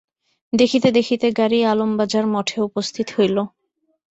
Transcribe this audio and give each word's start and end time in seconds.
দেখিতে 0.53 0.89
দেখিতে 0.97 1.27
গাড়ী 1.39 1.59
আলমবাজার 1.71 2.25
মঠে 2.33 2.57
উপস্থিত 2.67 3.07
হইল। 3.15 3.37